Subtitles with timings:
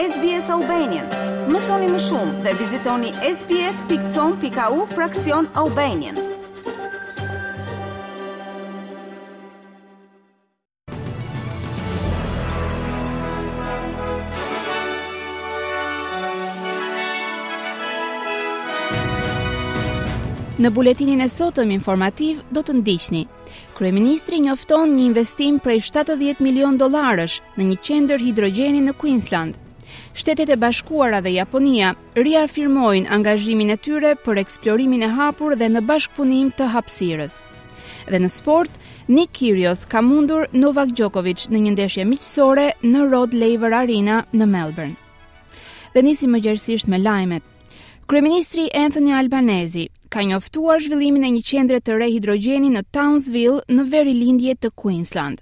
[0.00, 1.04] SBS Albanian.
[1.52, 6.16] Mësoni më shumë dhe vizitoni sbs.com.au fraksion Albanian.
[20.62, 23.26] Në buletinin e sotëm informativ do të ndiqni.
[23.76, 29.58] Kryeministri njofton një investim prej 70 milion dollarësh në një qendër hidrogjeni në Queensland.
[30.14, 35.80] Shtetet e Bashkuara dhe Japonia riafirmojnë angazhimin e tyre për eksplorimin e hapur dhe në
[35.88, 37.36] bashkëpunim të hapësirës.
[38.10, 38.72] Dhe në sport,
[39.08, 44.48] Nick Kyrgios ka mundur Novak Djokovic në një ndeshje miqësore në Rod Laver Arena në
[44.52, 44.98] Melbourne.
[45.96, 47.42] Dhe nisi më gjerësisht me lajmet.
[48.08, 53.86] Kryeministri Anthony Albanese ka njoftuar zhvillimin e një qendre të re hidrogjeni në Townsville në
[53.94, 55.41] veri lindje të Queensland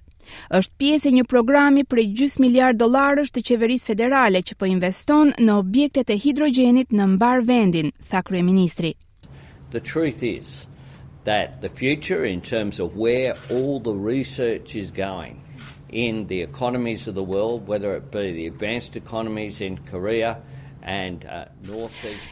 [0.56, 5.32] është pjesë e një programi për gjys miliard dollarësh të qeverisë federale që po investon
[5.40, 8.92] në objektet e hidrogjenit në mbar vendin, tha kryeministri.
[9.70, 10.52] The truth is
[11.24, 15.40] that the future in terms of where all the research is going
[15.92, 20.38] in the economies of the world whether it be the advanced economies in Korea
[20.80, 21.42] Uh,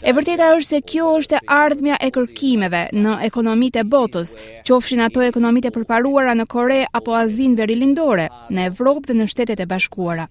[0.01, 4.31] e vërteta është se kjo është e ardhmja e kërkimeve në ekonomitë e botës,
[4.65, 9.61] qofshin ato ekonomitë e përparuara në Kore apo Azinë Verilindore, në Evropë dhe në Shtetet
[9.61, 10.25] e Bashkuara.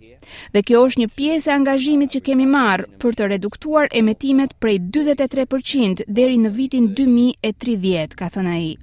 [0.54, 4.80] Dhe kjo është një pjesë e angazhimit që kemi marrë për të reduktuar emetimet prej
[4.98, 8.76] 43% deri në vitin 2030, ka thënë ai.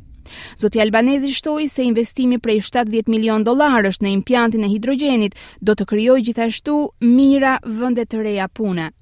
[0.63, 5.91] Zoti Albanezi shtoi se investimi prej 70 milion dollarësh në implantin e hidrogjenit do të
[5.91, 6.79] krijojë gjithashtu
[7.11, 8.93] mijëra vende të reja pune.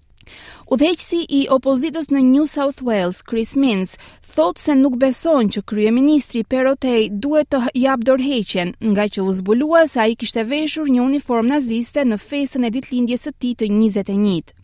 [0.74, 3.96] Udhëheqësi i opozitës në New South Wales, Chris Minns,
[4.34, 9.84] thotë se nuk beson që kryeministri Perotej duhet të jap dorëheqjen, nga që u zbulua
[9.94, 14.54] se ai kishte veshur një uniform naziste në festën e ditëlindjes së tij të 21.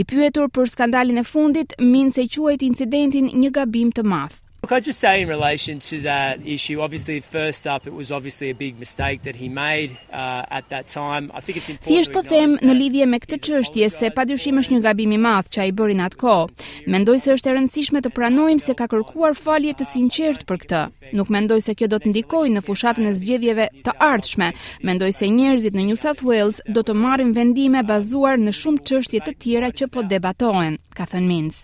[0.00, 4.38] I pyetur për skandalin e fundit, Minns e quajti incidentin një gabim të madh
[4.70, 8.50] look, I just say in relation to that issue, obviously first up it was obviously
[8.50, 11.30] a big mistake that he made uh, at that time.
[11.34, 11.96] I think it's important.
[11.96, 15.50] Thjesht po them në lidhje me këtë çështje se padyshim është një gabim i madh
[15.52, 16.66] që ai bëri në atë kohë.
[16.94, 20.82] Mendoj se është e rëndësishme të pranojmë se ka kërkuar falje të sinqertë për këtë.
[21.18, 24.52] Nuk mendoj se kjo do të ndikojë në fushatën e zgjedhjeve të ardhshme.
[24.86, 29.24] Mendoj se njerëzit në New South Wales do të marrin vendime bazuar në shumë çështje
[29.26, 31.60] të tjera që po debatohen, ka thënë Mins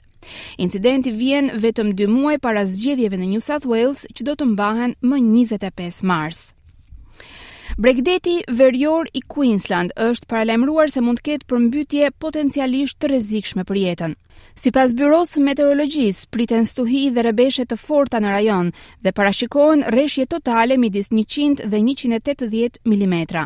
[0.62, 4.96] incidenti vjen vetëm 2 muaj para zgjedhjeve në New South Wales që do të mbahen
[5.04, 6.46] më 25 mars
[7.78, 13.78] Bregdeti verjor i Queensland është paralajmëruar se mund të ketë përmbytje potencialisht të rrezikshme për
[13.82, 14.14] jetën.
[14.56, 18.72] Sipas byros meteorologjisë, priten stuhi dhe rrebeshe të forta në rajon
[19.04, 23.44] dhe parashikohen rreshje totale midis 100 dhe 180 mm.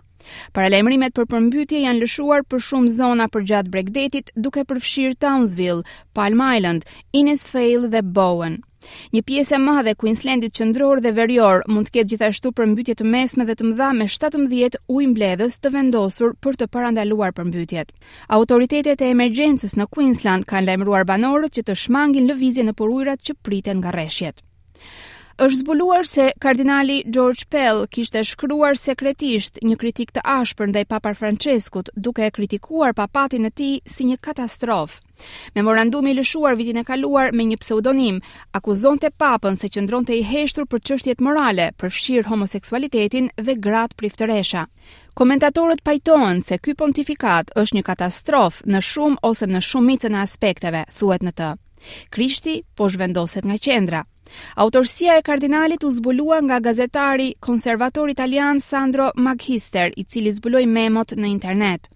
[0.54, 5.82] Paralemrimet për përmbytje janë lëshuar për shumë zona përgjatë Bregdetit, duke përfshirë Townsville,
[6.14, 8.60] Palm Island, Innisfail dhe Bowen.
[9.14, 13.46] Një pjesë e madhe Queenslandit qendror dhe verior mund të ketë gjithashtu përmbytje të mesme
[13.50, 17.92] dhe të mëdha me 17 ujë mbledhës të vendosur për të parandaluar përmbytjet.
[18.38, 23.36] Autoritetet e emergjencës në Queensland kanë lajmëruar banorët që të shmangin lëvizjen në porujrat që
[23.50, 24.40] priten nga rreshtjet
[25.40, 31.14] është zbuluar se kardinali George Pell kishte shkruar sekretisht një kritik të ashpër ndaj Papa
[31.16, 34.98] Franceskut, duke e kritikuar papatin e tij si një katastrofë.
[35.56, 38.18] Memorandumi i lëshuar vitin e kaluar me një pseudonim
[38.52, 44.66] akuzonte Papën se qëndronte i heshtur për çështjet morale, përfshir homoseksualitetin dhe gratë priftëresha.
[45.16, 50.84] Komentatorët pajtohen se ky pontifikat është një katastrofë në shumë ose në shumicën e aspekteve,
[51.00, 51.52] thuhet në të.
[52.12, 54.04] Krishti po zhvendoset nga qendra,
[54.62, 61.12] Autorësia e kardinalit u zbulua nga gazetari konservator italian Sandro Maghister, i cili zbuloi memot
[61.16, 61.88] në internet.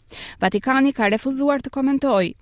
[0.42, 2.32] Vatikani ka refuzuar të komentojë.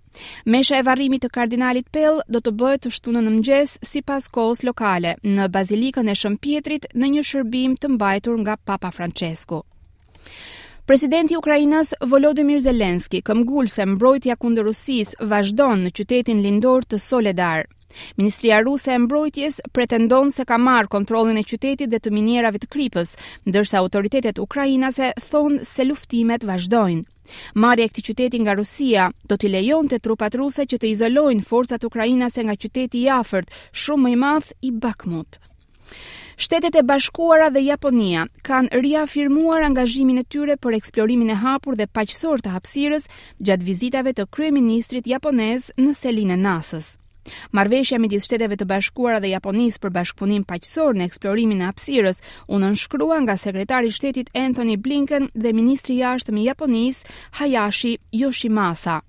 [0.52, 4.60] Mesha e varrimit të kardinalit Pell do të bëhet të shtunën në mëngjes sipas kohës
[4.68, 9.62] lokale në Bazilikën e Shën Pietrit në një shërbim të mbajtur nga Papa Francesco.
[10.84, 16.98] Presidenti i Ukrainës Volodymyr Zelensky këmgull se mbrojtja kundër Rusisë vazhdon në qytetin lindor të
[17.04, 17.64] Soledar,
[18.16, 22.70] Ministria Ruse e Mbrojtjes pretendon se ka marr kontrollin e qytetit dhe të minierave të
[22.74, 23.16] Kripës,
[23.48, 27.04] ndërsa autoritetet ukrainase thon se luftimet vazhdojnë.
[27.56, 31.84] Marrja e këtij qyteti nga Rusia do t'i lejonte trupat ruse që të izolojnë forcat
[31.86, 33.46] ukrainase nga qyteti i afërt,
[33.82, 35.38] shumë më i madh i Bakhmut.
[36.36, 41.86] Shtetet e Bashkuara dhe Japonia kanë riafirmuar angazhimin e tyre për eksplorimin e hapur dhe
[41.94, 43.06] paqësor të hapësirës
[43.48, 46.90] gjatë vizitave të kryeministrit japonez në Selinë e Nasës.
[47.54, 52.18] Marveshja me disë shteteve të bashkuara dhe Japonisë për bashkëpunim paqësor në eksplorimin e apsirës
[52.48, 57.06] unë nënshkrua nga sekretari shtetit Anthony Blinken dhe ministri jashtë me Japonisë
[57.40, 59.00] Hayashi Yoshimasa.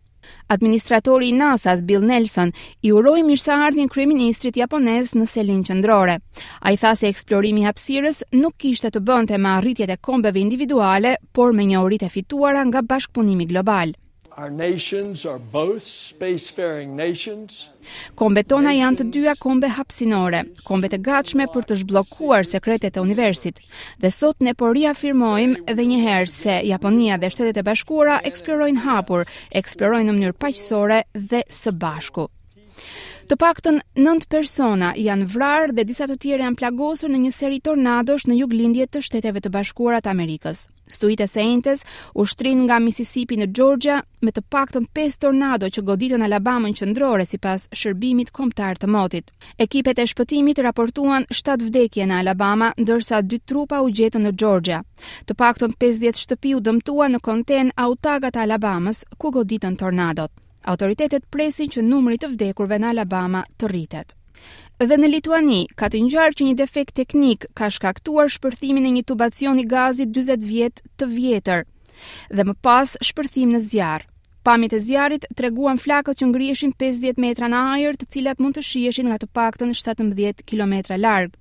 [0.56, 2.54] Administratori i NASA-s Bill Nelson
[2.88, 6.16] i uroi mirëseardhjen kryeministrit japonez në selin qendrore.
[6.62, 11.18] Ai tha se eksplorimi i hapësirës nuk kishte të bënte me arritjet e kombeve individuale,
[11.34, 13.92] por me njohuritë e fituara nga bashkëpunimi global
[14.38, 17.70] our nations are both spacefaring nations.
[18.16, 23.04] Kombet tona janë të dyja kombe hapsinore, kombe të gatshme për të zhbllokuar sekretet e
[23.04, 23.60] universit.
[24.02, 28.86] Dhe sot ne po riafirmojmë edhe një herë se Japonia dhe Shtetet e Bashkuara eksplorojnë
[28.88, 32.30] hapur, eksplorojnë në mënyrë paqësore dhe së bashku.
[33.30, 37.62] Të paktën nëntë persona janë vrarë dhe disa të tjerë janë plagosur në një seri
[37.64, 40.66] tornadosh në juglindje të Shteteve të Bashkuara të Amerikës.
[40.86, 41.82] Stuit e sejntes
[42.14, 46.80] u shtrin nga Mississippi në Georgia me të paktën 5 tornado që goditën Alabama në
[46.82, 49.32] qëndrore si pas shërbimit komptar të motit.
[49.58, 54.82] Ekipet e shpëtimit raportuan 7 vdekje në Alabama, ndërsa 2 trupa u gjetën në Georgia.
[55.28, 60.30] Të paktën 50 shtëpi u dëmtua në konten autagat Alabamas ku goditën tornadot.
[60.68, 64.16] Autoritetet presin që numri të vdekurve në Alabama të rritet.
[64.82, 69.04] Dhe në Lituani, ka të njërë që një defekt teknik ka shkaktuar shpërthimin e një
[69.08, 71.62] tubacioni gazit 20 vjetë të vjetër
[72.34, 74.08] dhe më pas shpërthim në zjarë.
[74.44, 78.58] Pamit e zjarit të reguan flakët që ngrieshin 50 metra në ajer të cilat mund
[78.58, 81.38] të shieshin nga të paktën 17 kilometra largë.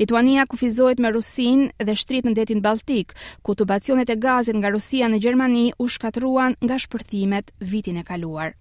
[0.00, 3.12] Lituania kufizohet me Rusin dhe shtrit në detin Baltik,
[3.44, 8.06] ku të bacionet e gazit nga Rusia në Gjermani u shkatruan nga shpërthimet vitin e
[8.08, 8.54] kaluar.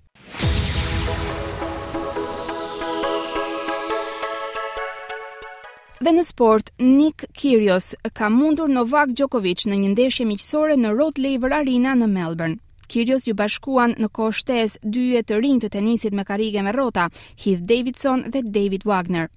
[6.06, 11.18] Dhe në sport, Nick Kyrgios ka mundur Novak Djokovic në një ndeshje miqësore në Rod
[11.18, 12.60] Laver Arena në Melbourne.
[12.94, 17.08] Kyrgios ju bashkuan në kohë shtes dyje të rinj të tenisit me karige me rrota,
[17.42, 19.32] Heath Davidson dhe David Wagner.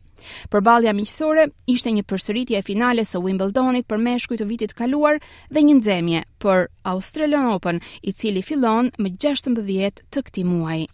[0.53, 5.63] Përballja miqësore ishte një përsëritje e finales së Wimbledonit për meshkujt të vitit kaluar dhe
[5.65, 10.85] një nxemje për Australian Open, i cili fillon më 16 të këtij muaji.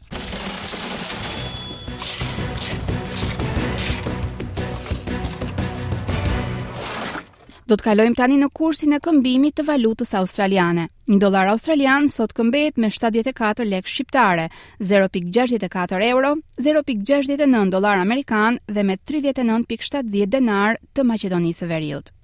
[7.74, 10.84] Do të kalojmë tani në kursin e këmbimit të valutës australiane.
[11.10, 14.44] Një dollar australian sot këmbet me 74 lek shqiptare,
[14.78, 16.30] 0.64 euro,
[16.62, 22.14] 0.69 dollar amerikan dhe me 39.70 denar të Macedonisë së Veriut.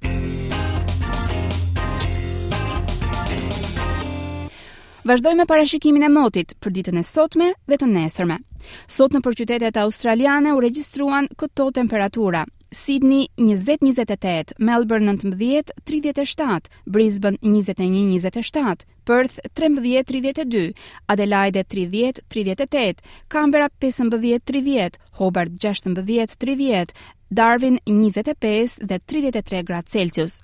[5.10, 8.38] Vazdoj me parashikimin e motit për ditën e sotme dhe të nesërme.
[8.86, 19.40] Sot në përqytetet australiane u regjistruan këto temperatura: Sydney 20-28, Melbourne 19-37, Brisbane 21-27, Perth
[19.56, 20.76] 13-32,
[21.08, 26.90] Adelaide 30-38, Canberra 15-30, Hobart 16-30,
[27.32, 30.40] Darwin 25 dhe 33 gradë Celsius.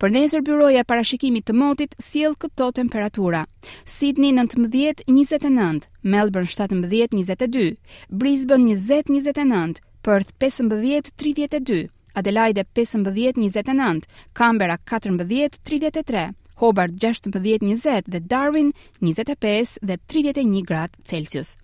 [0.00, 3.42] Për nesër byroja parashikimit të motit sjell këto temperatura:
[3.84, 7.74] Sydney 19-29, Melbourne 17-22,
[8.08, 14.04] Brisbane 20-29, Perth 15-32, Adelaide 15-29,
[14.34, 21.56] Canberra 14-33, Hobart 16-20 dhe Darwin 25 dhe 31 gradë Celsius.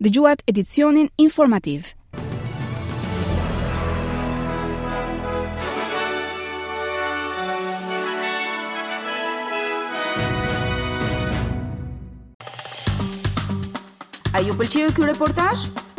[0.00, 1.92] Dëgjuat edicionin informativ.
[14.36, 15.72] A ju pëlqeu ky reportazh?